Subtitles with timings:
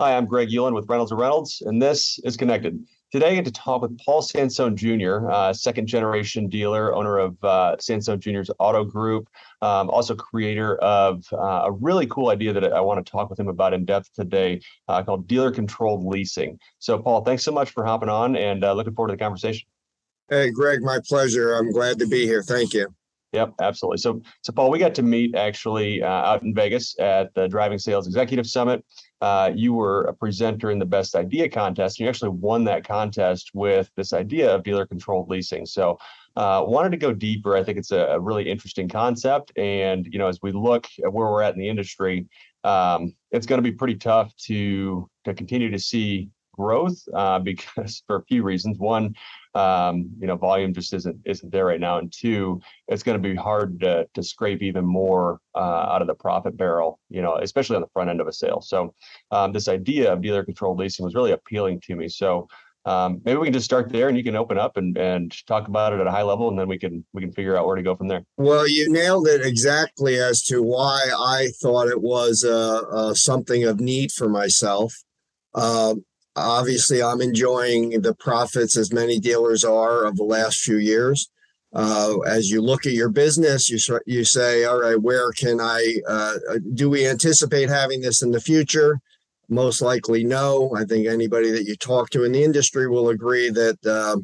[0.00, 2.82] Hi, I'm Greg Euland with Reynolds Reynolds, and this is Connected.
[3.12, 7.44] Today, I get to talk with Paul Sansone Jr., uh, second generation dealer, owner of
[7.44, 9.28] uh, Sansone Jr.'s Auto Group,
[9.60, 13.38] um, also creator of uh, a really cool idea that I want to talk with
[13.38, 16.58] him about in depth today uh, called dealer controlled leasing.
[16.78, 19.68] So, Paul, thanks so much for hopping on and uh, looking forward to the conversation.
[20.30, 21.56] Hey, Greg, my pleasure.
[21.56, 22.42] I'm glad to be here.
[22.42, 22.88] Thank you.
[23.32, 23.98] Yep, absolutely.
[23.98, 27.78] So, so Paul, we got to meet actually uh, out in Vegas at the Driving
[27.78, 28.84] Sales Executive Summit.
[29.20, 33.50] Uh, you were a presenter in the Best Idea contest, you actually won that contest
[33.54, 35.66] with this idea of dealer-controlled leasing.
[35.66, 35.98] So,
[36.36, 37.56] uh, wanted to go deeper.
[37.56, 41.12] I think it's a, a, really interesting concept, and you know, as we look at
[41.12, 42.28] where we're at in the industry,
[42.62, 48.02] um, it's going to be pretty tough to to continue to see growth uh, because
[48.06, 48.78] for a few reasons.
[48.78, 49.14] One,
[49.54, 53.28] um, you know, volume just isn't isn't there right now, and two, it's going to
[53.28, 57.36] be hard to to scrape even more uh, out of the profit barrel, you know,
[57.36, 58.60] especially on the front end of a sale.
[58.60, 58.94] So,
[59.30, 62.08] um, this idea of dealer controlled leasing was really appealing to me.
[62.08, 62.48] So.
[62.86, 65.68] Um, maybe we can just start there, and you can open up and, and talk
[65.68, 67.76] about it at a high level, and then we can we can figure out where
[67.76, 68.24] to go from there.
[68.38, 73.64] Well, you nailed it exactly as to why I thought it was uh, uh, something
[73.64, 74.94] of need for myself.
[75.54, 76.04] Um,
[76.36, 81.28] Obviously, I'm enjoying the profits as many dealers are of the last few years.
[81.72, 86.00] Uh, as you look at your business, you you say, all right, where can I?
[86.08, 86.34] Uh,
[86.74, 89.00] do we anticipate having this in the future?
[89.48, 90.72] Most likely, no.
[90.76, 94.16] I think anybody that you talk to in the industry will agree that uh,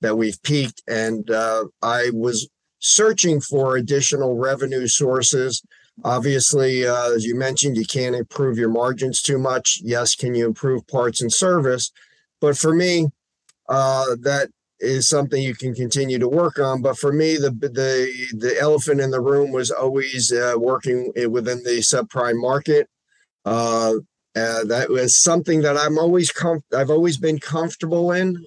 [0.00, 0.82] that we've peaked.
[0.88, 5.62] And uh, I was searching for additional revenue sources
[6.02, 9.80] Obviously, uh, as you mentioned, you can't improve your margins too much.
[9.82, 11.92] Yes, can you improve parts and service?
[12.40, 13.08] But for me,
[13.68, 14.50] uh, that
[14.80, 16.82] is something you can continue to work on.
[16.82, 21.62] But for me, the the the elephant in the room was always uh, working within
[21.62, 22.88] the subprime market.
[23.44, 23.94] Uh,
[24.36, 28.44] uh, that was something that I'm always com- I've always been comfortable in.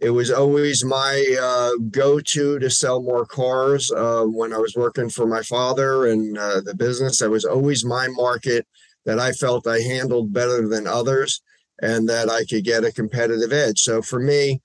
[0.00, 5.08] It was always my uh, go-to to sell more cars uh, when I was working
[5.08, 7.18] for my father and uh, the business.
[7.18, 8.66] That was always my market
[9.06, 11.40] that I felt I handled better than others,
[11.80, 13.80] and that I could get a competitive edge.
[13.80, 14.60] So for me,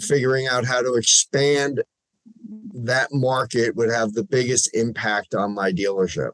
[0.00, 1.82] figuring out how to expand
[2.74, 6.30] that market would have the biggest impact on my dealership.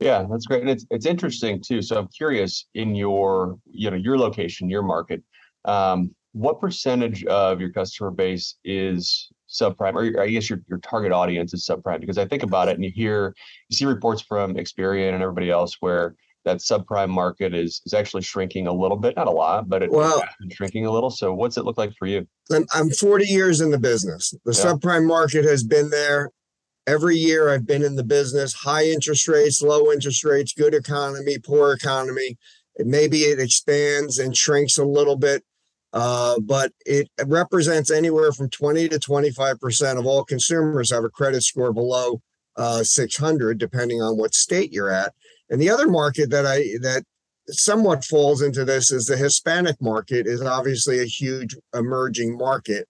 [0.00, 1.80] Yeah, that's great, and it's it's interesting too.
[1.80, 5.22] So I'm curious in your you know your location, your market.
[5.64, 11.12] Um, what percentage of your customer base is subprime or i guess your, your target
[11.12, 12.00] audience is subprime?
[12.00, 13.34] Because i think about it and you hear
[13.68, 18.22] you see reports from experian and everybody else where that subprime market is is actually
[18.22, 21.10] shrinking a little bit not a lot but it's well, shrinking a little.
[21.10, 22.26] So what's it look like for you?
[22.74, 24.34] I'm 40 years in the business.
[24.44, 24.72] The yeah.
[24.72, 26.30] subprime market has been there.
[26.86, 31.38] Every year i've been in the business high interest rates low interest rates good economy
[31.38, 32.36] poor economy.
[32.78, 35.44] Maybe it expands and shrinks a little bit
[35.94, 41.42] uh, but it represents anywhere from 20 to 25% of all consumers have a credit
[41.42, 42.20] score below
[42.56, 45.14] uh, 600, depending on what state you're at.
[45.50, 47.04] And the other market that I that
[47.48, 52.88] somewhat falls into this is the Hispanic market is obviously a huge emerging market.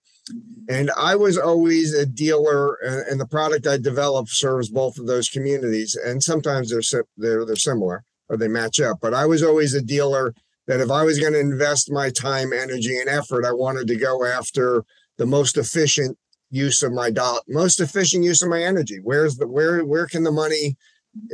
[0.71, 2.77] And I was always a dealer,
[3.11, 5.95] and the product I developed serves both of those communities.
[5.95, 8.99] And sometimes they're they're they're similar or they match up.
[9.03, 10.35] But I was always a dealer
[10.67, 13.97] that if I was going to invest my time, energy, and effort, I wanted to
[13.97, 14.85] go after
[15.19, 16.17] the most efficient
[16.51, 18.99] use of my dollar, most efficient use of my energy.
[19.03, 20.77] Where's the where where can the money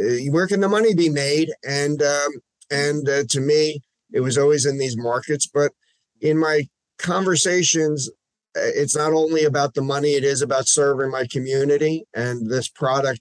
[0.01, 1.51] uh, where can the money be made?
[1.67, 2.33] And um,
[2.71, 3.83] and uh, to me,
[4.13, 5.47] it was always in these markets.
[5.47, 5.73] But
[6.21, 8.09] in my conversations,
[8.57, 12.05] uh, it's not only about the money; it is about serving my community.
[12.15, 13.21] And this product,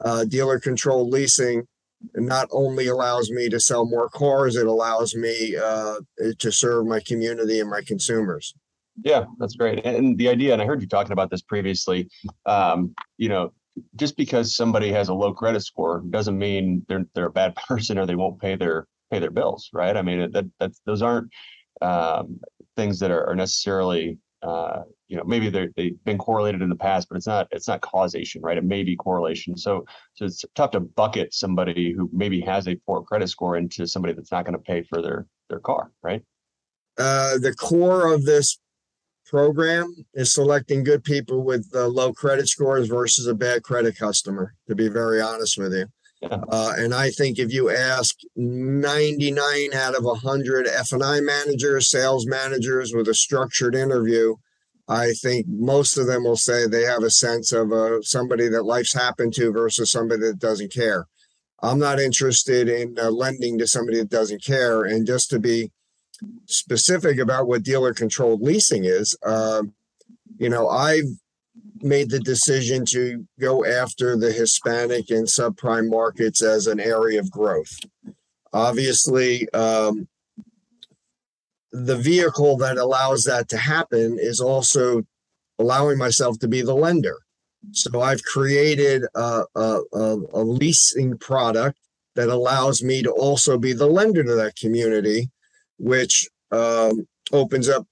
[0.00, 1.66] uh, dealer controlled leasing,
[2.14, 5.96] not only allows me to sell more cars, it allows me uh,
[6.38, 8.54] to serve my community and my consumers.
[9.02, 9.84] Yeah, that's great.
[9.84, 12.08] And the idea, and I heard you talking about this previously,
[12.46, 13.52] um, you know,
[13.96, 17.98] just because somebody has a low credit score doesn't mean they're they're a bad person
[17.98, 19.96] or they won't pay their pay their bills, right?
[19.96, 21.28] I mean, that that those aren't
[21.82, 22.40] um,
[22.76, 26.76] things that are, are necessarily uh, you know maybe they they've been correlated in the
[26.76, 28.58] past but it's not it's not causation right?
[28.58, 29.56] It may be correlation.
[29.56, 33.86] So so it's tough to bucket somebody who maybe has a poor credit score into
[33.86, 36.22] somebody that's not going to pay for their their car right?
[36.98, 38.58] Uh, the core of this
[39.26, 44.54] program is selecting good people with uh, low credit scores versus a bad credit customer
[44.68, 45.86] to be very honest with you.
[46.30, 52.92] Uh, and I think if you ask 99 out of 100 F&I managers, sales managers
[52.94, 54.34] with a structured interview,
[54.88, 58.64] I think most of them will say they have a sense of uh, somebody that
[58.64, 61.06] life's happened to versus somebody that doesn't care.
[61.62, 64.84] I'm not interested in uh, lending to somebody that doesn't care.
[64.84, 65.70] And just to be
[66.44, 69.72] specific about what dealer controlled leasing is, um,
[70.36, 71.04] you know, I've
[71.82, 77.30] made the decision to go after the Hispanic and subprime markets as an area of
[77.30, 77.80] growth.
[78.52, 80.06] Obviously, um,
[81.72, 85.02] the vehicle that allows that to happen is also
[85.58, 87.16] allowing myself to be the lender.
[87.72, 91.78] So I've created a, a, a, leasing product
[92.14, 95.30] that allows me to also be the lender to that community,
[95.78, 97.86] which um, opens up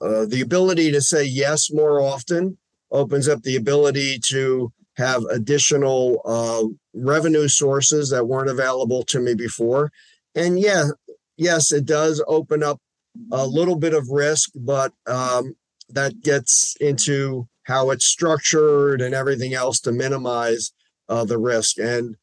[0.00, 2.58] uh, the ability to say yes more often,
[2.90, 6.64] opens up the ability to have additional uh,
[6.94, 9.90] revenue sources that weren't available to me before.
[10.34, 10.88] And yeah,
[11.36, 12.78] yes, it does open up
[13.32, 15.54] a little bit of risk, but um,
[15.88, 20.72] that gets into how it's structured and everything else to minimize
[21.08, 21.78] uh, the risk.
[21.78, 22.16] And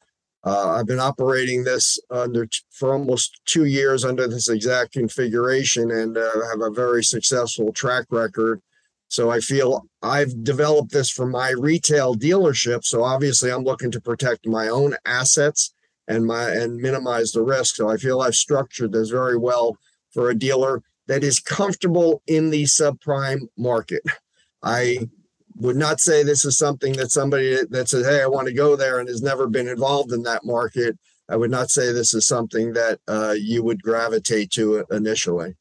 [0.43, 5.91] uh, I've been operating this under t- for almost two years under this exact configuration
[5.91, 8.61] and uh, have a very successful track record.
[9.09, 12.83] So I feel I've developed this for my retail dealership.
[12.83, 15.73] So obviously I'm looking to protect my own assets
[16.07, 17.75] and my and minimize the risk.
[17.75, 19.77] So I feel I've structured this very well
[20.13, 24.03] for a dealer that is comfortable in the subprime market.
[24.63, 25.07] I
[25.55, 28.75] would not say this is something that somebody that says, "Hey, I want to go
[28.75, 30.97] there," and has never been involved in that market.
[31.29, 35.55] I would not say this is something that uh, you would gravitate to initially.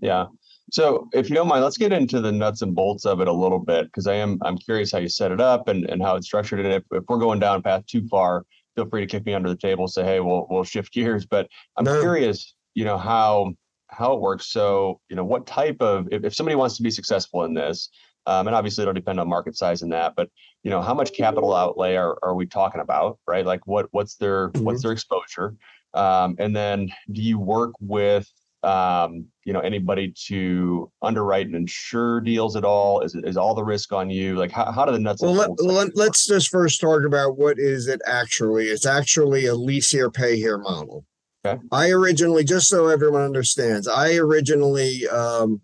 [0.00, 0.26] Yeah.
[0.70, 3.32] So, if you don't mind, let's get into the nuts and bolts of it a
[3.32, 6.16] little bit because I am I'm curious how you set it up and, and how
[6.16, 6.60] it's structured.
[6.60, 8.44] And if, if we're going down a path too far,
[8.74, 9.88] feel free to kick me under the table.
[9.88, 11.26] Say, hey, we'll we'll shift gears.
[11.26, 12.00] But I'm no.
[12.00, 13.54] curious, you know how
[13.88, 14.46] how it works.
[14.46, 17.88] So, you know, what type of if, if somebody wants to be successful in this,
[18.26, 20.28] um, and obviously it'll depend on market size and that, but
[20.62, 23.46] you know, how much capital outlay are, are we talking about, right?
[23.46, 24.64] Like what what's their mm-hmm.
[24.64, 25.54] what's their exposure?
[25.94, 28.30] Um, and then do you work with
[28.62, 33.00] um, you know anybody to underwrite and insure deals at all?
[33.00, 34.36] Is is all the risk on you?
[34.36, 35.22] Like how, how do the nuts?
[35.22, 38.66] Well, let, let, let's just first talk about what is it actually.
[38.66, 41.04] It's actually a lease here, pay here model.
[41.44, 41.60] Okay.
[41.70, 45.60] I originally, just so everyone understands, I originally um,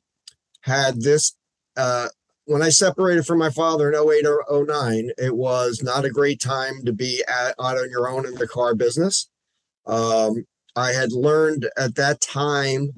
[0.61, 1.35] had this
[1.77, 2.09] uh,
[2.47, 6.41] when I separated from my father in 08 or 09, it was not a great
[6.41, 9.29] time to be at, out on your own in the car business.
[9.87, 10.45] Um,
[10.77, 12.91] I had learned at that time,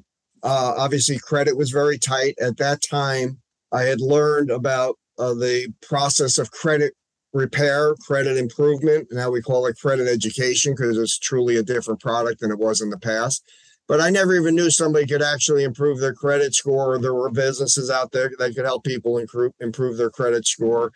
[0.43, 2.35] uh, obviously, credit was very tight.
[2.39, 3.39] At that time,
[3.71, 6.93] I had learned about uh, the process of credit
[7.33, 9.09] repair, credit improvement.
[9.11, 12.81] Now we call it credit education because it's truly a different product than it was
[12.81, 13.43] in the past
[13.87, 16.99] but I never even knew somebody could actually improve their credit score.
[16.99, 20.91] There were businesses out there that could help people improve improve their credit score.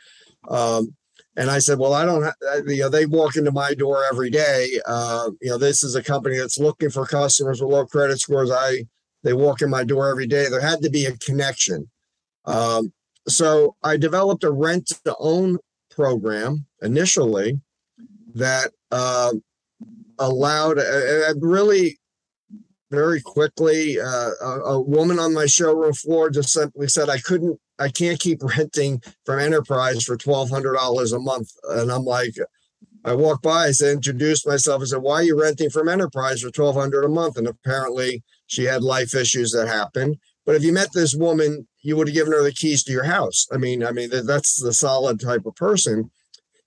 [0.50, 0.96] Um,
[1.38, 2.26] and I said, well, I don't,
[2.68, 4.80] you know, they walk into my door every day.
[4.86, 8.52] Uh, you know, this is a company that's looking for customers with low credit scores.
[8.52, 8.84] I,
[9.24, 10.50] they walk in my door every day.
[10.50, 11.90] There had to be a connection.
[12.46, 12.92] Um,
[13.28, 17.62] so I developed a rent to own program initially
[18.34, 19.32] that uh,
[20.20, 21.98] allowed, uh, really
[22.90, 24.00] very quickly.
[24.00, 28.20] Uh, a, a, woman on my showroom floor just simply said, I couldn't, I can't
[28.20, 31.52] keep renting from Enterprise for $1,200 a month.
[31.70, 32.36] And I'm like,
[33.04, 34.82] I walked by, I said, introduced myself.
[34.82, 37.38] I said, why are you renting from Enterprise for 1200 a month?
[37.38, 40.18] And apparently she had life issues that happened.
[40.46, 43.04] But if you met this woman, you would have given her the keys to your
[43.04, 43.48] house.
[43.52, 46.12] I mean, I mean, that's the solid type of person.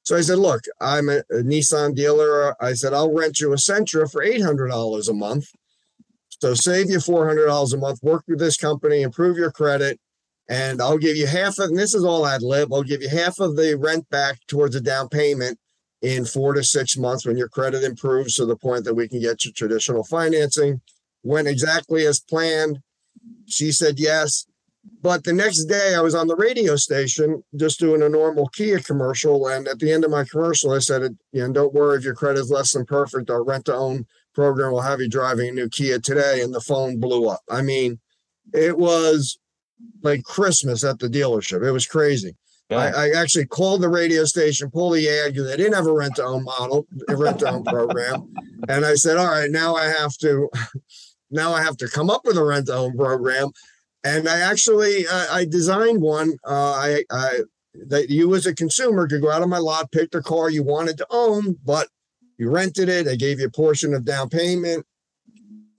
[0.02, 2.62] So I said, look, I'm a, a Nissan dealer.
[2.62, 5.46] I said, I'll rent you a Sentra for $800 a month
[6.44, 9.98] so save you $400 a month, work with this company, improve your credit,
[10.48, 13.08] and I'll give you half of, and this is all ad lib, I'll give you
[13.08, 15.58] half of the rent back towards a down payment
[16.02, 19.20] in four to six months when your credit improves to the point that we can
[19.20, 20.82] get you traditional financing.
[21.22, 22.80] Went exactly as planned.
[23.46, 24.44] She said yes.
[25.00, 28.80] But the next day, I was on the radio station just doing a normal Kia
[28.80, 29.46] commercial.
[29.46, 32.14] And at the end of my commercial, I said, you know, don't worry if your
[32.14, 33.30] credit is less than perfect.
[33.30, 36.42] Our rent to own program will have you driving a new Kia today.
[36.42, 37.40] And the phone blew up.
[37.48, 37.98] I mean,
[38.52, 39.38] it was
[40.02, 41.66] like Christmas at the dealership.
[41.66, 42.36] It was crazy.
[42.70, 42.78] Yeah.
[42.78, 45.92] I, I, actually called the radio station, pulled the ad because they didn't have a
[45.92, 48.32] rent to own model, a rent to own program.
[48.66, 50.48] And I said, all right, now I have to,
[51.30, 53.50] now I have to come up with a rent to own program.
[54.02, 56.38] And I actually, uh, I designed one.
[56.46, 57.40] Uh, I, I,
[57.88, 60.62] that you as a consumer could go out on my lot, pick the car you
[60.62, 61.88] wanted to own, but
[62.38, 64.86] you rented it, I gave you a portion of down payment,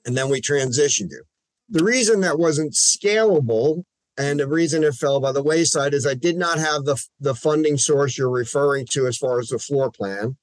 [0.05, 1.23] and then we transitioned you.
[1.69, 3.83] The reason that wasn't scalable
[4.17, 7.35] and the reason it fell by the wayside is I did not have the, the
[7.35, 10.37] funding source you're referring to as far as the floor plan.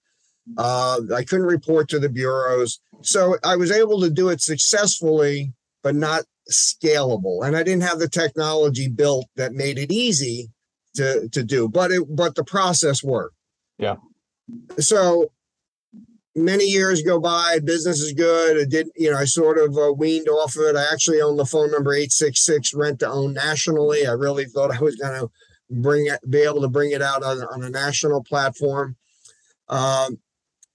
[0.58, 2.80] Uh, I couldn't report to the bureaus.
[3.02, 5.52] So I was able to do it successfully
[5.82, 7.46] but not scalable.
[7.46, 10.50] And I didn't have the technology built that made it easy
[10.94, 13.36] to to do, but it but the process worked.
[13.78, 13.96] Yeah.
[14.78, 15.32] So
[16.34, 18.60] many years go by, business is good.
[18.60, 20.76] I did, you know, I sort of uh, weaned off of it.
[20.76, 24.06] I actually own the phone number 866 rent to own nationally.
[24.06, 25.30] I really thought I was going to
[25.70, 28.96] bring it, be able to bring it out on, on a national platform.
[29.68, 30.18] Um,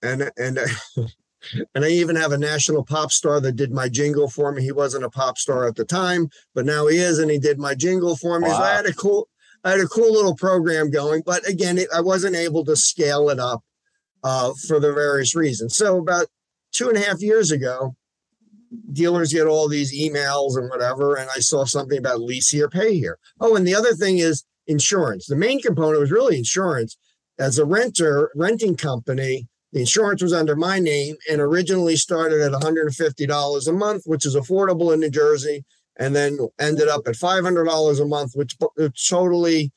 [0.02, 0.60] and, and,
[1.76, 4.62] and I even have a national pop star that did my jingle for me.
[4.62, 7.58] He wasn't a pop star at the time, but now he is, and he did
[7.58, 8.48] my jingle for me.
[8.48, 9.28] So I had a cool,
[9.64, 13.30] I had a cool little program going, but again, it, I wasn't able to scale
[13.30, 13.64] it up
[14.28, 15.78] uh, for the various reasons.
[15.78, 16.28] So about
[16.74, 17.96] two and a half years ago,
[18.92, 22.94] dealers get all these emails and whatever, and I saw something about lease here, pay
[22.98, 23.20] here.
[23.40, 25.28] Oh, and the other thing is insurance.
[25.28, 26.98] The main component was really insurance.
[27.40, 32.52] As a renter, renting company, the insurance was under my name and originally started at
[32.52, 35.64] $150 a month, which is affordable in New Jersey,
[35.98, 38.58] and then ended up at $500 a month, which
[39.08, 39.72] totally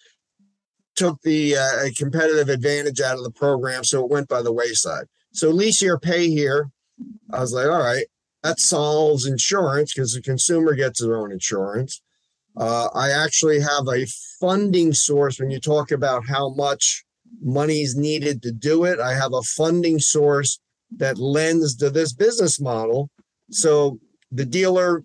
[0.97, 5.06] took the uh, competitive advantage out of the program, so it went by the wayside.
[5.32, 6.70] So lease here pay here.
[7.32, 8.06] I was like, all right,
[8.42, 12.02] that solves insurance because the consumer gets their own insurance.
[12.56, 14.06] Uh, I actually have a
[14.40, 17.04] funding source when you talk about how much
[17.40, 18.99] money is needed to do it.
[18.99, 20.59] I have a funding source
[20.97, 23.09] that lends to this business model.
[23.50, 23.99] So
[24.32, 25.04] the dealer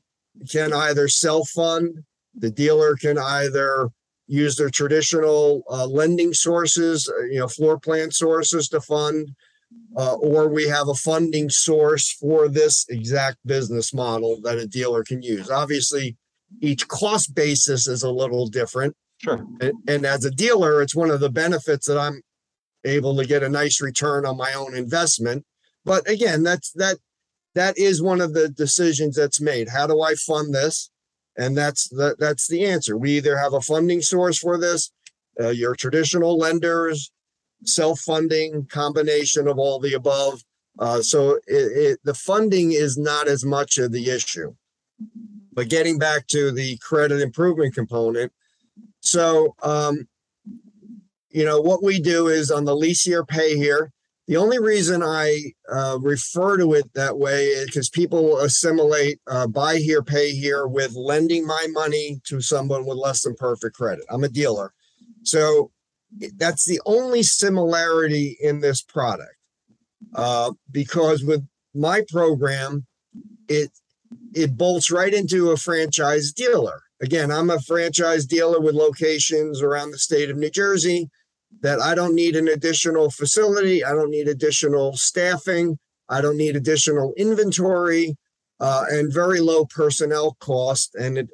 [0.50, 3.90] can either self fund, the dealer can either
[4.28, 9.30] use their traditional uh, lending sources, uh, you know, floor plan sources to fund,
[9.98, 15.04] uh, or we have a funding source for this exact business model that a dealer
[15.04, 15.50] can use.
[15.50, 16.18] Obviously,
[16.62, 18.96] each cost basis is a little different.
[19.18, 19.46] Sure.
[19.62, 22.22] And, and as a dealer, it's one of the benefits that I'm
[22.84, 25.46] able to get a nice return on my own investment.
[25.84, 26.98] But again, that's that
[27.54, 29.70] that is one of the decisions that's made.
[29.70, 30.92] How do I fund this?
[31.38, 32.98] And that's the, that's the answer.
[32.98, 34.92] We either have a funding source for this,
[35.40, 37.12] uh, your traditional lenders,
[37.66, 40.44] self-funding, combination of all the above.
[40.80, 44.54] Uh, so it, it, the funding is not as much of the issue.
[45.54, 48.34] But getting back to the credit improvement component,
[49.00, 50.08] so um,
[51.30, 53.92] you know what we do is on the lease here pay here.
[54.28, 59.46] The only reason I uh, refer to it that way is because people assimilate uh,
[59.46, 64.06] buy here, pay here with lending my money to someone with less than perfect credit.
[64.10, 64.74] I'm a dealer.
[65.24, 65.72] So
[66.38, 69.36] that's the only similarity in this product.
[70.16, 72.86] Uh, because with my program,
[73.48, 73.70] it
[74.34, 76.82] it bolts right into a franchise dealer.
[77.02, 81.10] Again, I'm a franchise dealer with locations around the state of New Jersey
[81.62, 83.84] that I don't need an additional facility.
[83.84, 85.78] I don't need additional staffing.
[86.10, 88.18] I don't need additional inventory
[88.60, 90.96] uh, and very low personnel cost.
[90.96, 91.30] And it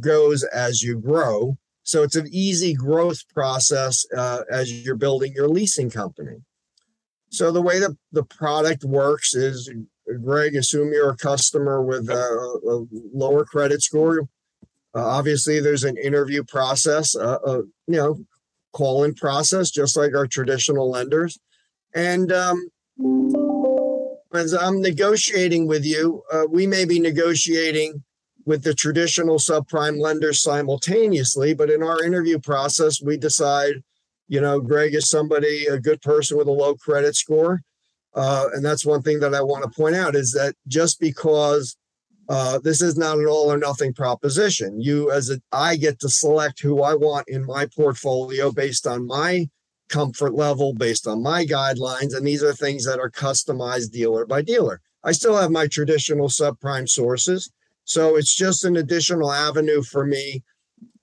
[0.00, 1.56] goes as you grow.
[1.84, 6.36] So it's an easy growth process uh, as you're building your leasing company.
[7.30, 9.70] So the way that the product works is,
[10.22, 14.28] Greg, assume you're a customer with a, a lower credit score.
[14.94, 18.18] Uh, obviously, there's an interview process, uh, uh, you know,
[18.72, 21.38] call-in process, just like our traditional lenders.
[21.94, 22.68] And um,
[24.34, 28.02] as I'm negotiating with you, uh, we may be negotiating
[28.44, 33.74] with the traditional subprime lenders simultaneously, but in our interview process, we decide,
[34.28, 37.62] you know, Greg is somebody, a good person with a low credit score.
[38.14, 41.76] Uh, and that's one thing that I want to point out is that just because
[42.28, 44.80] uh, this is not an all or nothing proposition.
[44.80, 49.06] You, as a, I get to select who I want in my portfolio based on
[49.06, 49.48] my
[49.88, 54.42] comfort level, based on my guidelines, and these are things that are customized dealer by
[54.42, 54.80] dealer.
[55.04, 57.50] I still have my traditional subprime sources,
[57.84, 60.44] so it's just an additional avenue for me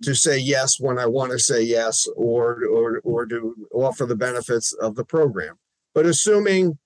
[0.03, 4.15] to say yes when I want to say yes, or or or to offer the
[4.15, 5.59] benefits of the program.
[5.93, 6.77] But assuming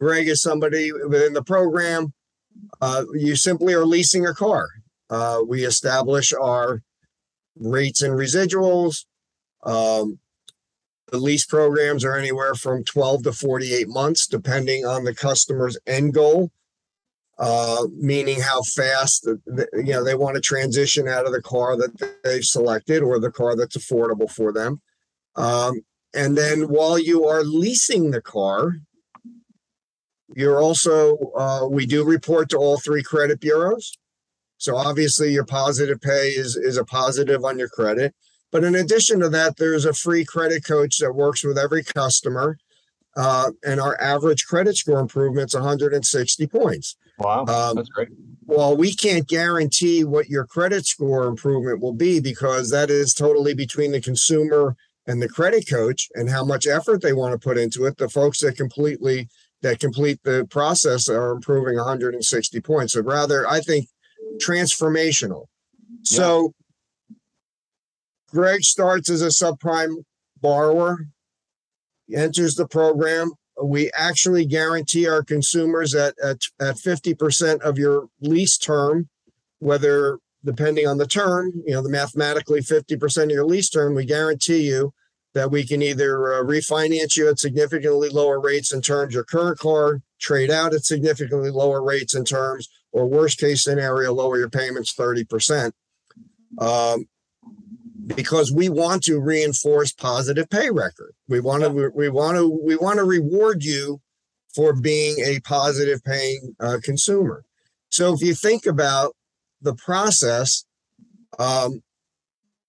[0.00, 2.12] Greg is somebody within the program
[2.80, 4.68] uh, you simply are leasing a car.
[5.08, 6.82] Uh, we establish our
[7.58, 9.04] rates and residuals.
[9.62, 10.18] Um,
[11.10, 16.14] the lease programs are anywhere from 12 to 48 months, depending on the customer's end
[16.14, 16.50] goal,
[17.38, 22.18] uh, meaning how fast you know they want to transition out of the car that
[22.24, 24.80] they've selected or the car that's affordable for them.
[25.36, 25.82] Um,
[26.12, 28.76] and then while you are leasing the car,
[30.34, 33.92] you're also, uh, we do report to all three credit bureaus.
[34.58, 38.14] So obviously your positive pay is, is a positive on your credit.
[38.50, 42.58] But in addition to that, there's a free credit coach that works with every customer.
[43.16, 46.96] Uh, and our average credit score improvement's 160 points.
[47.18, 48.08] Wow, Um, that's great.
[48.44, 53.54] well, we can't guarantee what your credit score improvement will be because that is totally
[53.54, 57.56] between the consumer and the credit coach and how much effort they want to put
[57.56, 57.96] into it.
[57.96, 59.28] The folks that completely
[59.66, 62.92] that complete the process are improving 160 points.
[62.92, 63.88] So rather, I think
[64.36, 65.46] transformational.
[66.04, 66.54] So
[68.30, 70.04] Greg starts as a subprime
[70.40, 71.08] borrower,
[72.14, 73.32] enters the program.
[73.60, 79.08] We actually guarantee our consumers at at, at 50% of your lease term,
[79.58, 84.04] whether depending on the term, you know, the mathematically 50% of your lease term, we
[84.04, 84.92] guarantee you
[85.36, 89.58] that we can either uh, refinance you at significantly lower rates in terms your current
[89.58, 94.48] car, trade out at significantly lower rates in terms, or worst case scenario, lower your
[94.48, 95.72] payments 30%.
[96.58, 97.04] Um,
[98.06, 101.12] because we want to reinforce positive pay record.
[101.28, 104.00] We want to we want to we want to reward you
[104.54, 107.44] for being a positive paying uh, consumer.
[107.90, 109.14] So if you think about
[109.60, 110.64] the process,
[111.38, 111.82] um,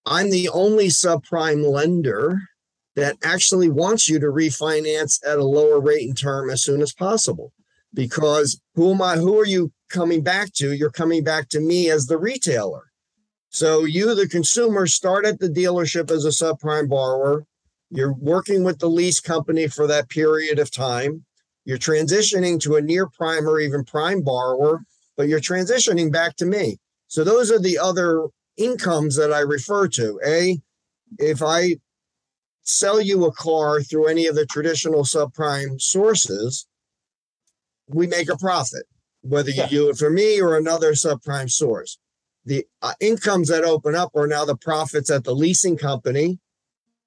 [0.05, 2.41] I'm the only subprime lender
[2.97, 6.91] that actually wants you to refinance at a lower rate and term as soon as
[6.91, 7.53] possible.
[7.93, 9.17] Because who am I?
[9.17, 10.73] Who are you coming back to?
[10.73, 12.85] You're coming back to me as the retailer.
[13.49, 17.45] So you, the consumer, start at the dealership as a subprime borrower.
[17.91, 21.23] You're working with the lease company for that period of time.
[21.65, 24.81] You're transitioning to a near prime or even prime borrower,
[25.15, 26.77] but you're transitioning back to me.
[27.07, 28.27] So those are the other
[28.57, 30.19] incomes that I refer to.
[30.25, 30.59] A,
[31.19, 31.75] if I
[32.67, 36.67] sell you a car through any of the traditional subprime sources,
[37.87, 38.85] we make a profit,
[39.21, 39.69] whether you Yeah.
[39.69, 41.97] do it for me or another subprime source.
[42.45, 46.39] The uh, incomes that open up are now the profits at the leasing company,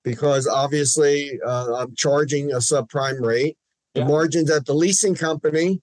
[0.02, 3.58] because obviously uh, I'm charging a subprime rate.
[3.94, 4.08] The Yeah.
[4.08, 5.82] margins at the leasing company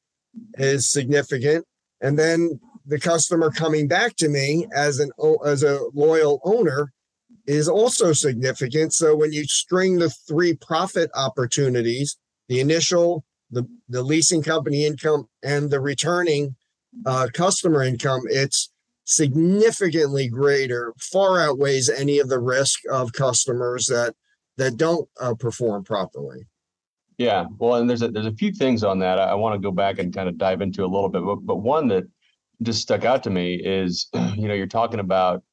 [0.57, 1.65] is significant,
[2.01, 5.11] and then the customer coming back to me as an
[5.45, 6.93] as a loyal owner
[7.47, 8.93] is also significant.
[8.93, 12.17] So when you string the three profit opportunities,
[12.49, 16.55] the initial, the the leasing company income, and the returning
[17.05, 18.71] uh, customer income, it's
[19.05, 24.13] significantly greater, far outweighs any of the risk of customers that
[24.57, 26.45] that don't uh, perform properly.
[27.17, 29.65] Yeah, well, and there's a there's a few things on that I, I want to
[29.65, 32.03] go back and kind of dive into a little bit, but but one that
[32.63, 35.43] just stuck out to me is, you know, you're talking about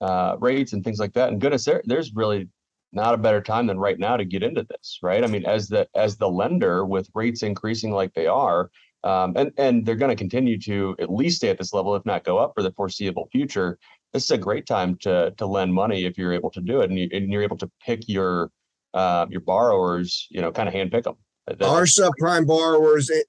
[0.00, 2.48] uh, rates and things like that, and goodness, there there's really
[2.92, 5.22] not a better time than right now to get into this, right?
[5.22, 8.70] I mean, as the as the lender with rates increasing like they are,
[9.04, 12.04] um, and and they're going to continue to at least stay at this level, if
[12.06, 13.78] not go up for the foreseeable future.
[14.12, 16.90] This is a great time to to lend money if you're able to do it,
[16.90, 18.50] and, you, and you're able to pick your
[18.94, 21.16] uh, your borrowers, you know, kind of handpick them.
[21.60, 23.22] Our subprime borrowers eh,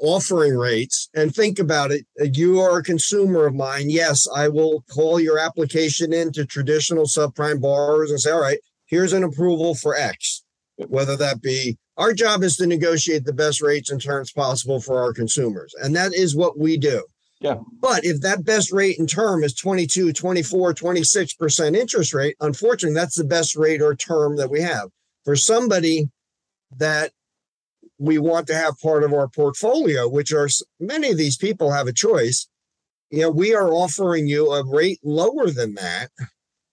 [0.00, 2.06] offering rates, and think about it.
[2.20, 3.90] uh, You are a consumer of mine.
[3.90, 8.58] Yes, I will call your application in to traditional subprime borrowers and say, all right,
[8.86, 10.44] here's an approval for X.
[10.76, 15.02] Whether that be our job is to negotiate the best rates and terms possible for
[15.02, 15.74] our consumers.
[15.82, 17.04] And that is what we do.
[17.40, 17.56] Yeah.
[17.80, 23.16] But if that best rate and term is 22, 24, 26% interest rate, unfortunately, that's
[23.16, 24.90] the best rate or term that we have.
[25.24, 26.08] For somebody
[26.76, 27.12] that
[27.98, 31.88] we want to have part of our portfolio, which are many of these people have
[31.88, 32.48] a choice.
[33.10, 36.10] You know, we are offering you a rate lower than that,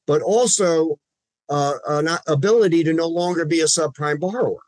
[0.05, 0.99] but also
[1.49, 4.59] uh, an ability to no longer be a subprime borrower.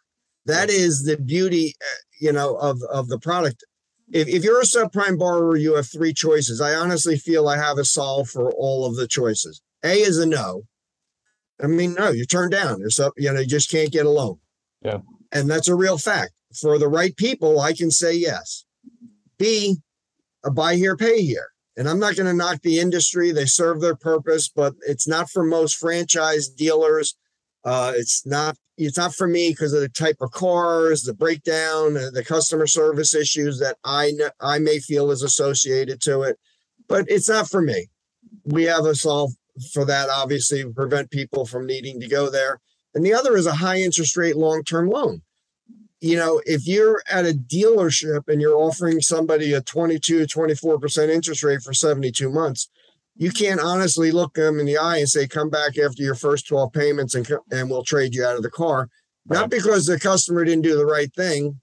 [0.45, 3.63] That is the beauty, uh, you know, of of the product.
[4.11, 6.61] If, if you're a subprime borrower, you have three choices.
[6.61, 9.61] I honestly feel I have a solve for all of the choices.
[9.83, 10.63] A is a no.
[11.61, 12.79] I mean, no, you're turned down.
[12.79, 14.39] There's up, you know, you just can't get a loan.
[14.81, 14.99] Yeah.
[15.31, 16.33] And that's a real fact.
[16.59, 18.65] For the right people, I can say yes.
[19.37, 19.77] B,
[20.43, 21.49] a buy here, pay here.
[21.75, 23.31] And I'm not going to knock the industry.
[23.31, 27.15] They serve their purpose, but it's not for most franchise dealers.
[27.63, 31.97] Uh, it's not it's not for me because of the type of cars, the breakdown,
[31.97, 36.37] uh, the customer service issues that I I may feel is associated to it.
[36.87, 37.87] But it's not for me.
[38.45, 39.33] We have a solve
[39.73, 42.59] for that, obviously, prevent people from needing to go there.
[42.93, 45.21] And the other is a high interest rate long term loan.
[45.99, 51.43] You know, if you're at a dealership and you're offering somebody a 22, 24% interest
[51.43, 52.69] rate for 72 months,
[53.15, 56.47] you can't honestly look them in the eye and say, come back after your first
[56.47, 58.89] 12 payments and, and we'll trade you out of the car.
[59.25, 61.59] Not because the customer didn't do the right thing,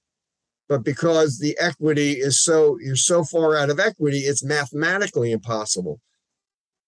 [0.68, 6.00] but because the equity is so, you're so far out of equity, it's mathematically impossible.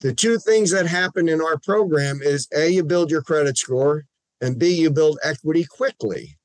[0.01, 4.05] The two things that happen in our program is A, you build your credit score,
[4.41, 6.37] and B, you build equity quickly.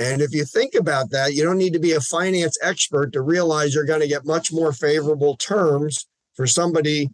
[0.00, 3.20] And if you think about that, you don't need to be a finance expert to
[3.20, 7.10] realize you're going to get much more favorable terms for somebody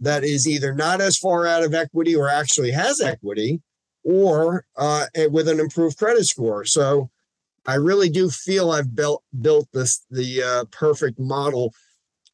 [0.00, 3.60] that is either not as far out of equity or actually has equity
[4.04, 6.64] or uh, with an improved credit score.
[6.64, 7.10] So
[7.66, 11.74] I really do feel I've built built this the uh, perfect model.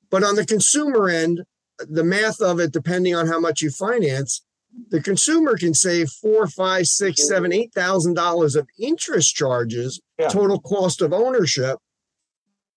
[0.08, 1.42] But on the consumer end,
[1.80, 4.45] the math of it, depending on how much you finance,
[4.90, 10.28] the consumer can save four, five, six, seven, eight thousand dollars of interest charges, yeah.
[10.28, 11.78] total cost of ownership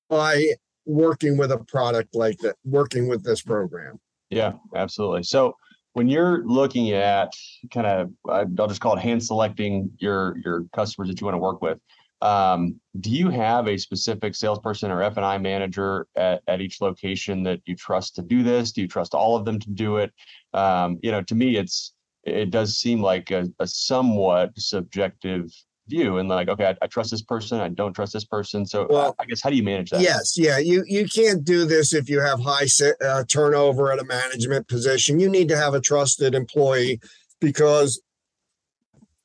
[0.09, 0.53] by
[0.85, 3.99] working with a product like that, working with this program.
[4.29, 5.23] Yeah, absolutely.
[5.23, 5.53] So
[5.93, 7.31] when you're looking at
[7.71, 11.39] kind of, I'll just call it hand selecting your your customers that you want to
[11.39, 11.79] work with.
[12.21, 16.81] Um, do you have a specific salesperson or F and I manager at, at each
[16.81, 18.71] location that you trust to do this?
[18.71, 20.11] Do you trust all of them to do it?
[20.53, 25.49] Um, you know, to me, it's it does seem like a, a somewhat subjective
[25.87, 28.85] view and like okay I, I, trust this person i don't trust this person so
[28.89, 31.65] well, I, I, guess how do you manage that yes yeah you you can't do
[31.65, 32.67] this if you have high
[33.03, 36.99] uh, turnover at a management position you need to have a trusted employee
[37.41, 37.99] because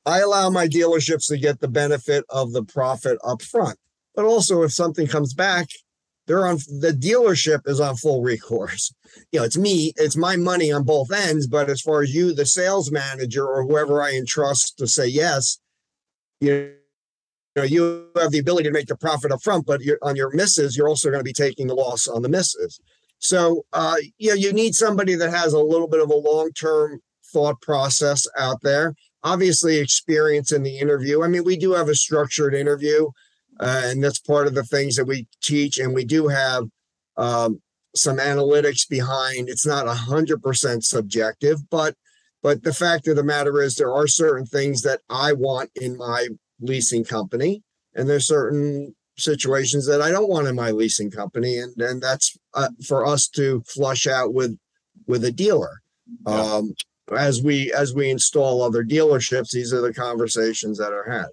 [0.05, 3.77] i allow my dealerships to get the benefit of the profit up front
[4.15, 5.67] but also if something comes back
[6.27, 8.93] they're on the dealership is on full recourse
[9.31, 12.33] you know it's me it's my money on both ends but as far as you
[12.33, 15.59] the sales manager or whoever i entrust to say yes
[16.41, 20.29] you know, you have the ability to make the profit up front, but on your
[20.33, 22.79] misses, you're also going to be taking the loss on the misses.
[23.19, 26.51] So, uh, you know, you need somebody that has a little bit of a long
[26.51, 26.99] term
[27.31, 28.93] thought process out there.
[29.25, 31.23] Obviously, experience in the interview.
[31.23, 33.09] I mean, we do have a structured interview,
[33.59, 35.79] uh, and that's part of the things that we teach.
[35.79, 36.63] And we do have
[37.17, 37.59] um,
[37.95, 39.49] some analytics behind.
[39.49, 41.95] It's not a hundred percent subjective, but
[42.43, 45.97] but the fact of the matter is, there are certain things that I want in
[45.97, 46.27] my
[46.61, 47.63] leasing company,
[47.95, 52.37] and there's certain situations that I don't want in my leasing company, and and that's
[52.53, 54.55] uh, for us to flush out with
[55.07, 55.81] with a dealer.
[56.27, 56.41] Yeah.
[56.41, 56.75] Um,
[57.15, 61.27] as we as we install other dealerships, these are the conversations that are had.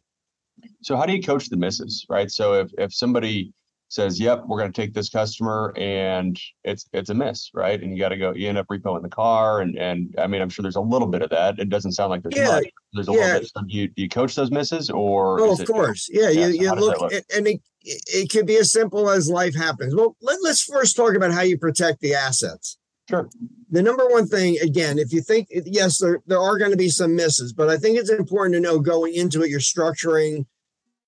[0.82, 2.30] So how do you coach the misses, right?
[2.30, 3.52] So if if somebody
[3.88, 7.80] says, "Yep, we're going to take this customer," and it's it's a miss, right?
[7.80, 8.32] And you got to go.
[8.34, 11.08] You end up repoing the car, and and I mean, I'm sure there's a little
[11.08, 11.58] bit of that.
[11.58, 12.66] It doesn't sound like there's yeah, much.
[12.92, 13.18] There's a yeah.
[13.18, 13.50] little bit.
[13.54, 15.40] So do you do you coach those misses, or?
[15.40, 16.30] Oh, of it, course, yeah.
[16.30, 19.94] yeah you you look, look, and it it could be as simple as life happens.
[19.94, 22.78] Well, let, let's first talk about how you protect the assets.
[23.08, 23.28] Sure.
[23.72, 26.90] The number one thing, again, if you think yes, there there are going to be
[26.90, 30.44] some misses, but I think it's important to know going into it, you're structuring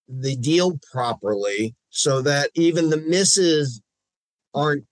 [0.09, 3.83] the deal properly so that even the misses
[4.55, 4.85] aren't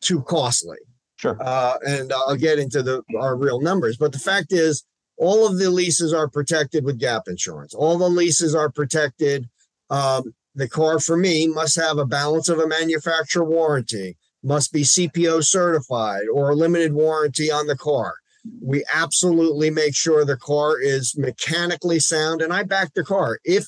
[0.00, 0.78] too costly.
[1.16, 1.38] Sure.
[1.40, 4.84] Uh, and I'll get into the our real numbers, but the fact is,
[5.16, 7.74] all of the leases are protected with gap insurance.
[7.74, 9.48] All the leases are protected.
[9.88, 14.82] Um, the car for me must have a balance of a manufacturer warranty, must be
[14.82, 18.14] CPO certified or a limited warranty on the car.
[18.60, 23.38] We absolutely make sure the car is mechanically sound, and I back the car.
[23.44, 23.66] If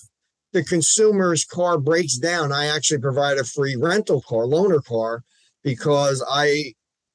[0.52, 5.22] the consumer's car breaks down, I actually provide a free rental car, loaner car,
[5.62, 6.74] because I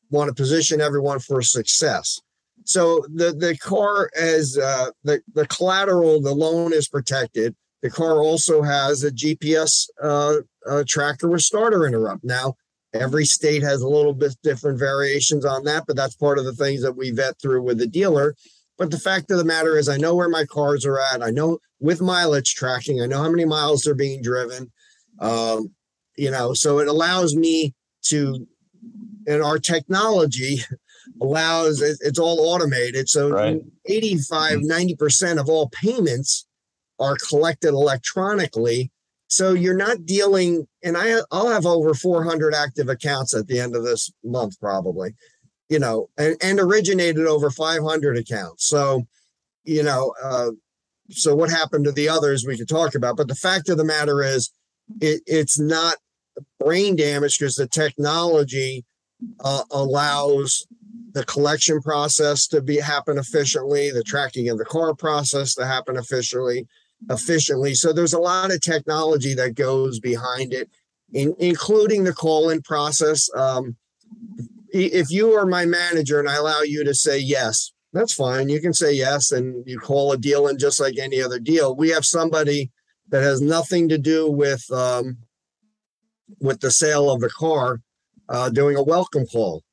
[0.09, 2.21] want to position everyone for success.
[2.65, 7.55] So the the car has uh, the the collateral, the loan is protected.
[7.81, 10.35] The car also has a GPS uh,
[10.69, 12.23] uh, tracker with starter interrupt.
[12.23, 12.55] Now,
[12.93, 16.53] every state has a little bit different variations on that, but that's part of the
[16.53, 18.35] things that we vet through with the dealer.
[18.77, 21.21] But the fact of the matter is, I know where my cars are at.
[21.21, 24.71] I know with mileage tracking, I know how many miles they're being driven.
[25.19, 25.71] Um,
[26.15, 27.73] you know, so it allows me
[28.03, 28.47] to,
[29.27, 30.59] and our technology
[31.21, 33.09] allows it's all automated.
[33.09, 33.61] So right.
[33.85, 36.47] 85, 90% of all payments
[36.99, 38.91] are collected electronically.
[39.29, 43.75] So you're not dealing, and I, I'll have over 400 active accounts at the end
[43.75, 45.13] of this month, probably
[45.69, 48.67] you know, and, and originated over 500 accounts.
[48.67, 49.07] So,
[49.63, 50.51] you know, uh,
[51.11, 53.17] so what happened to the others we could talk about.
[53.17, 54.51] But the fact of the matter is,
[54.99, 55.95] it, it's not
[56.59, 58.83] brain damage because the technology
[59.43, 60.65] uh, allows
[61.11, 65.97] the collection process to be happen efficiently, the tracking of the car process to happen
[65.97, 66.67] efficiently,
[67.09, 67.75] efficiently.
[67.75, 70.69] So there's a lot of technology that goes behind it,
[71.13, 73.29] in, including the call-in process.
[73.35, 73.77] Um,
[74.71, 78.49] if you are my manager and I allow you to say yes, that's fine.
[78.49, 81.75] You can say yes and you call a deal in just like any other deal.
[81.75, 82.71] We have somebody
[83.09, 85.17] that has nothing to do with um,
[86.39, 87.81] with the sale of the car
[88.27, 89.63] uh, doing a welcome call,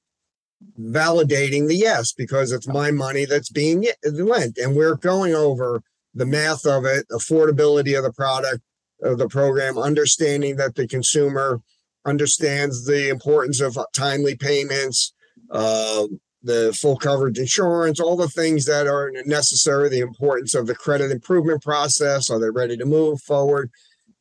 [0.80, 5.82] validating the yes because it's my money that's being lent, and we're going over
[6.16, 8.62] the math of it, affordability of the product,
[9.02, 11.60] of the program, understanding that the consumer
[12.06, 15.12] understands the importance of timely payments,
[15.50, 16.06] uh,
[16.42, 21.10] the full coverage insurance, all the things that are necessary, the importance of the credit
[21.10, 22.30] improvement process.
[22.30, 23.70] Are they ready to move forward?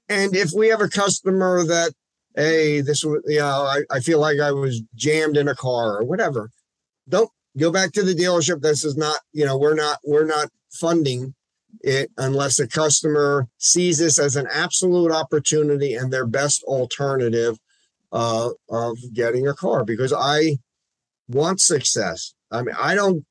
[0.09, 1.93] And if we have a customer that,
[2.35, 5.99] hey, this was, you know, I, I feel like I was jammed in a car
[5.99, 6.49] or whatever,
[7.07, 8.61] don't go back to the dealership.
[8.61, 11.33] This is not, you know, we're not, we're not funding
[11.81, 17.57] it unless the customer sees this as an absolute opportunity and their best alternative
[18.11, 20.57] uh, of getting a car because I
[21.27, 22.33] want success.
[22.51, 23.25] I mean, I don't.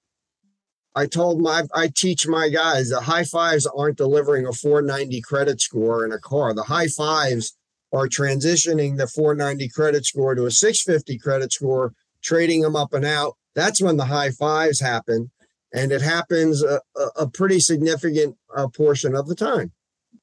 [0.96, 5.60] I told my I teach my guys the high fives aren't delivering a 490 credit
[5.60, 6.54] score in a car.
[6.54, 7.56] The high fives
[7.92, 13.04] are transitioning the 490 credit score to a 650 credit score, trading them up and
[13.04, 13.36] out.
[13.54, 15.30] That's when the high fives happen,
[15.74, 16.80] and it happens a,
[17.16, 19.72] a pretty significant uh, portion of the time.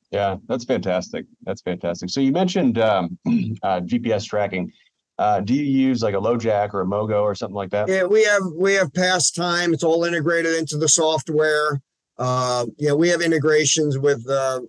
[0.09, 1.25] Yeah, that's fantastic.
[1.43, 2.09] That's fantastic.
[2.09, 3.17] So you mentioned um,
[3.63, 4.71] uh, GPS tracking.
[5.19, 7.87] Uh, do you use like a LoJack or a Mogo or something like that?
[7.87, 9.73] Yeah, we have we have PassTime.
[9.73, 11.81] It's all integrated into the software.
[12.17, 14.61] Uh, yeah, we have integrations with uh,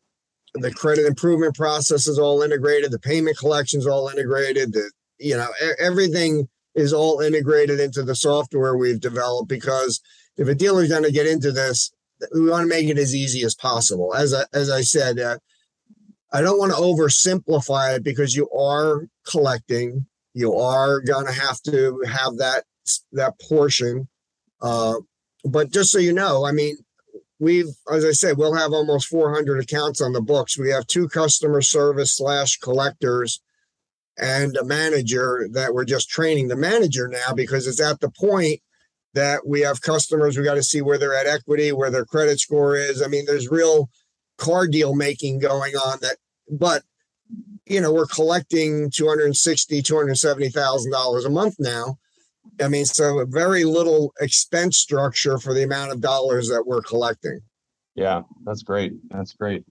[0.54, 2.90] the credit improvement process is all integrated.
[2.90, 4.72] The payment collection is all integrated.
[4.72, 10.00] The you know everything is all integrated into the software we've developed because
[10.36, 11.92] if a dealer's going to get into this,
[12.32, 14.14] we want to make it as easy as possible.
[14.14, 15.38] As I, as I said, uh,
[16.32, 21.60] I don't want to oversimplify it because you are collecting, you are going to have
[21.62, 22.64] to have that
[23.12, 24.08] that portion.
[24.60, 24.94] Uh,
[25.44, 26.76] but just so you know, I mean,
[27.38, 30.56] we've, as I said, we'll have almost 400 accounts on the books.
[30.56, 33.40] We have two customer service slash collectors
[34.16, 38.60] and a manager that we're just training the manager now because it's at the point
[39.14, 40.36] that we have customers.
[40.36, 43.02] We got to see where they're at equity, where their credit score is.
[43.02, 43.90] I mean, there's real
[44.38, 46.16] car deal making going on that,
[46.50, 46.82] but
[47.66, 51.98] you know, we're collecting 260, 270,000 dollars a month now.
[52.60, 57.40] I mean, so very little expense structure for the amount of dollars that we're collecting.
[57.94, 58.94] Yeah, that's great.
[59.10, 59.64] That's great.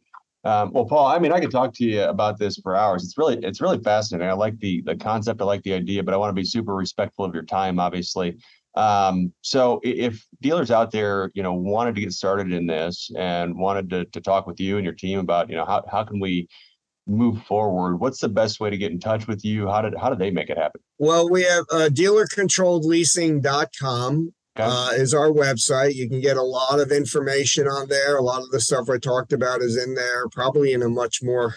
[0.44, 3.04] Um, well, Paul, I mean, I could talk to you about this for hours.
[3.04, 4.28] It's really, it's really fascinating.
[4.28, 5.42] I like the the concept.
[5.42, 8.38] I like the idea, but I want to be super respectful of your time, obviously.
[8.76, 13.58] Um, so if dealers out there, you know, wanted to get started in this and
[13.58, 16.20] wanted to, to talk with you and your team about, you know, how, how can
[16.20, 16.48] we
[17.08, 17.98] move forward?
[17.98, 19.68] What's the best way to get in touch with you?
[19.68, 20.82] How did, how did they make it happen?
[21.00, 24.70] Well, we have uh, dealercontrolledleasing.com okay.
[24.70, 25.96] uh, is our website.
[25.96, 28.18] You can get a lot of information on there.
[28.18, 31.22] A lot of the stuff I talked about is in there, probably in a much
[31.22, 31.56] more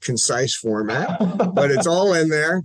[0.00, 1.18] concise format,
[1.54, 2.64] but it's all in there.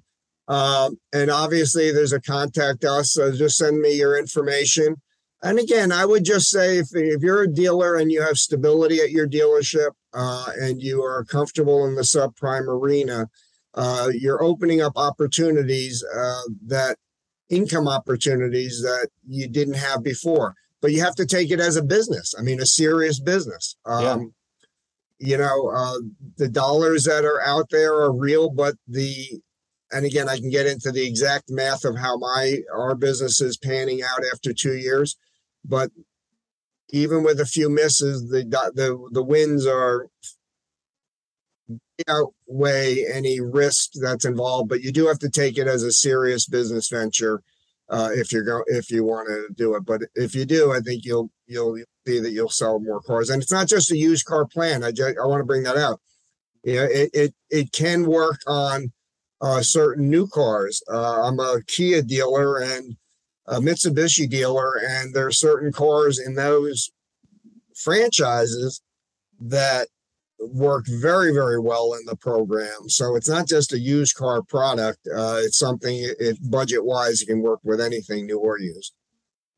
[0.51, 3.13] Um, and obviously, there's a contact us.
[3.13, 4.97] So just send me your information.
[5.41, 8.99] And again, I would just say if, if you're a dealer and you have stability
[8.99, 13.29] at your dealership uh, and you are comfortable in the subprime arena,
[13.75, 16.97] uh, you're opening up opportunities uh, that
[17.49, 20.53] income opportunities that you didn't have before.
[20.81, 22.35] But you have to take it as a business.
[22.37, 23.77] I mean, a serious business.
[23.85, 24.17] Um, yeah.
[25.29, 25.99] You know, uh,
[26.37, 29.39] the dollars that are out there are real, but the
[29.91, 33.57] and again, I can get into the exact math of how my our business is
[33.57, 35.17] panning out after two years,
[35.65, 35.91] but
[36.89, 40.07] even with a few misses, the the the wins are
[42.07, 44.69] outweigh any risk that's involved.
[44.69, 47.41] But you do have to take it as a serious business venture
[47.89, 49.85] uh, if you're going if you want to do it.
[49.85, 51.77] But if you do, I think you'll you'll
[52.07, 53.29] see that you'll sell more cars.
[53.29, 54.83] And it's not just a used car plan.
[54.83, 56.01] I just, I want to bring that out.
[56.63, 58.91] Yeah, it, it it can work on
[59.41, 60.81] uh, certain new cars.
[60.91, 62.95] Uh, I'm a Kia dealer and
[63.47, 66.91] a Mitsubishi dealer, and there are certain cars in those
[67.75, 68.81] franchises
[69.39, 69.87] that
[70.39, 72.87] work very, very well in the program.
[72.87, 74.99] So it's not just a used car product.
[75.07, 78.93] Uh, it's something, if budget wise, you can work with anything new or used.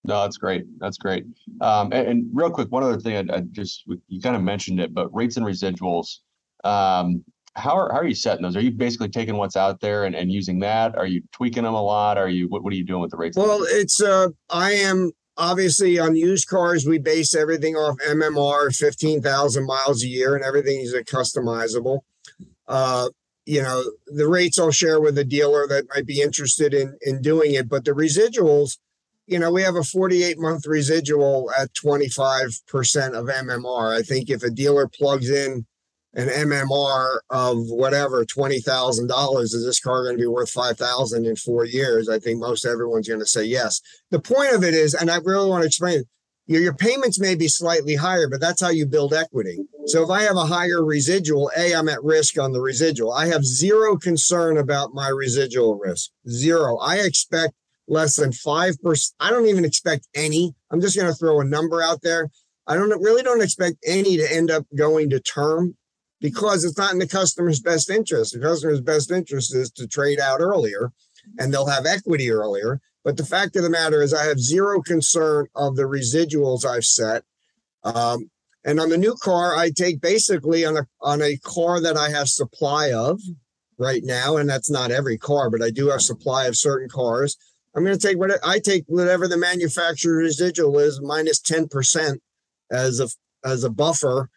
[0.06, 0.66] No, that's great.
[0.80, 1.26] That's great.
[1.62, 4.82] Um, and, and, real quick, one other thing I, I, just you kind of mentioned
[4.82, 6.18] it, but rates and residuals.
[6.66, 7.24] Um,
[7.56, 8.56] how are, how are you setting those?
[8.56, 10.96] Are you basically taking what's out there and, and using that?
[10.96, 12.18] Are you tweaking them a lot?
[12.18, 13.38] Are you what, what are you doing with the rates?
[13.38, 19.66] Well, it's uh I am obviously on used cars we base everything off MMR 15,000
[19.66, 22.00] miles a year and everything is customizable.
[22.68, 23.10] Uh
[23.46, 27.22] you know, the rates I'll share with a dealer that might be interested in in
[27.22, 28.78] doing it, but the residuals
[29.26, 33.98] you know, we have a 48 month residual at 25% of MMR.
[33.98, 35.66] I think if a dealer plugs in
[36.16, 40.78] an MMR of whatever twenty thousand dollars is this car going to be worth five
[40.78, 42.10] thousand in four years?
[42.10, 43.82] I think most everyone's going to say yes.
[44.12, 46.08] The point of it is, and I really want to explain it.
[46.46, 49.60] your, your payments may be slightly higher, but that's how you build equity.
[49.86, 53.12] So if I have a higher residual, A, I'm at risk on the residual.
[53.12, 56.12] I have zero concern about my residual risk.
[56.30, 56.78] Zero.
[56.78, 57.54] I expect
[57.88, 59.14] less than 5%.
[59.20, 60.54] I don't even expect any.
[60.72, 62.30] I'm just going to throw a number out there.
[62.66, 65.76] I don't really don't expect any to end up going to term
[66.24, 68.34] because it's not in the customer's best interest.
[68.34, 70.94] The customer's best interest is to trade out earlier
[71.38, 72.80] and they'll have equity earlier.
[73.04, 76.86] But the fact of the matter is, I have zero concern of the residuals I've
[76.86, 77.24] set.
[77.84, 78.32] Um,
[78.64, 82.10] and on the new car, I take basically on a on a car that I
[82.10, 83.20] have supply of
[83.78, 87.36] right now, and that's not every car, but I do have supply of certain cars.
[87.76, 92.22] I'm going to take what I take whatever the manufacturer residual is minus ten percent
[92.72, 93.10] as a
[93.46, 94.30] as a buffer,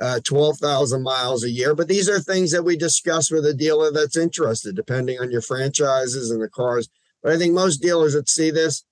[0.00, 1.74] uh, twelve thousand miles a year.
[1.74, 5.42] But these are things that we discuss with a dealer that's interested, depending on your
[5.42, 6.88] franchises and the cars
[7.24, 8.84] but I think most dealers that see this,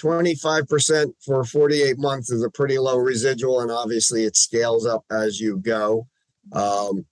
[0.00, 3.60] 25% for 48 months is a pretty low residual.
[3.60, 6.08] And obviously it scales up as you go.
[6.52, 7.06] Um,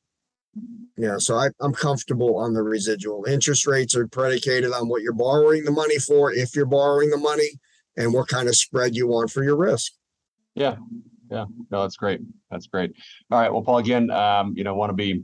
[0.97, 3.25] yeah, so I, I'm comfortable on the residual.
[3.25, 7.19] Interest rates are predicated on what you're borrowing the money for, if you're borrowing the
[7.19, 7.51] money,
[7.97, 9.93] and what kind of spread you want for your risk.
[10.57, 10.77] Yeah,
[11.31, 12.21] yeah, no, that's great.
[12.51, 12.93] That's great.
[13.31, 15.23] All right, well, Paul, again, um, you know, want to be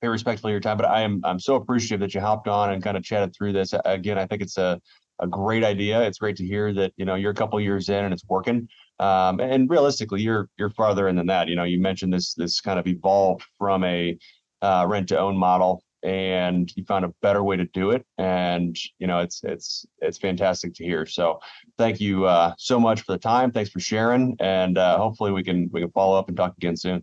[0.00, 2.72] very respectful of your time, but I am I'm so appreciative that you hopped on
[2.72, 3.74] and kind of chatted through this.
[3.84, 4.80] Again, I think it's a
[5.20, 6.02] a great idea.
[6.02, 8.68] It's great to hear that you know you're a couple years in and it's working.
[9.00, 11.48] Um, and realistically, you're you're farther in than that.
[11.48, 14.18] You know, you mentioned this this kind of evolved from a
[14.62, 18.04] uh, rent to own model, and you found a better way to do it.
[18.18, 21.06] And you know, it's it's it's fantastic to hear.
[21.06, 21.40] So,
[21.78, 23.50] thank you uh, so much for the time.
[23.50, 26.76] Thanks for sharing, and uh, hopefully we can we can follow up and talk again
[26.76, 27.02] soon.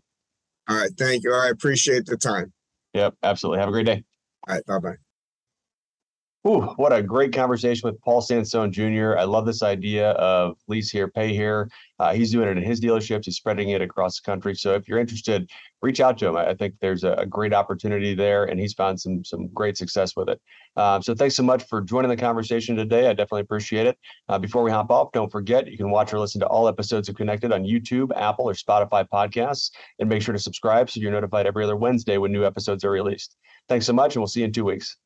[0.70, 1.34] All right, thank you.
[1.34, 2.54] I appreciate the time.
[2.94, 3.60] Yep, absolutely.
[3.60, 4.04] Have a great day.
[4.48, 5.11] All right, bye bye.
[6.48, 9.16] Ooh, what a great conversation with Paul Sansone Jr.
[9.16, 11.70] I love this idea of lease here, pay here.
[12.00, 13.26] Uh, he's doing it in his dealerships.
[13.26, 14.56] He's spreading it across the country.
[14.56, 15.52] So if you're interested,
[15.84, 16.36] reach out to him.
[16.36, 20.30] I think there's a, great opportunity there, and he's found some some great success with
[20.30, 20.42] it.
[20.78, 23.08] Um, so thanks so much for joining the conversation today.
[23.08, 24.00] I definitely appreciate it.
[24.28, 27.08] Uh, before we hop off, don't forget you can watch or listen to all episodes
[27.08, 31.12] of Connected on YouTube, Apple, or Spotify podcasts, and make sure to subscribe so you're
[31.12, 33.38] notified every other Wednesday when new episodes are released.
[33.70, 34.98] Thanks so much, and we'll see you in two weeks.